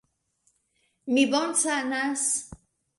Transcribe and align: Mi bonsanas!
Mi 1.13 1.27
bonsanas! 1.31 2.27